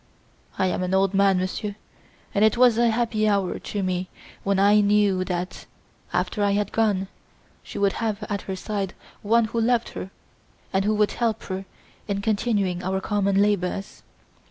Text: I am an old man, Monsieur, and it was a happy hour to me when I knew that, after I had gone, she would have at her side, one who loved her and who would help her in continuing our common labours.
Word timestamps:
I 0.57 0.65
am 0.65 0.81
an 0.81 0.95
old 0.95 1.13
man, 1.13 1.37
Monsieur, 1.37 1.75
and 2.33 2.43
it 2.43 2.57
was 2.57 2.75
a 2.79 2.89
happy 2.89 3.29
hour 3.29 3.59
to 3.59 3.83
me 3.83 4.09
when 4.43 4.57
I 4.57 4.81
knew 4.81 5.23
that, 5.25 5.67
after 6.11 6.43
I 6.43 6.53
had 6.53 6.71
gone, 6.71 7.07
she 7.61 7.77
would 7.77 7.93
have 8.01 8.23
at 8.23 8.41
her 8.49 8.55
side, 8.55 8.95
one 9.21 9.45
who 9.45 9.61
loved 9.61 9.89
her 9.89 10.09
and 10.73 10.85
who 10.85 10.95
would 10.95 11.11
help 11.11 11.43
her 11.43 11.65
in 12.07 12.21
continuing 12.23 12.83
our 12.83 12.99
common 12.99 13.43
labours. 13.43 14.01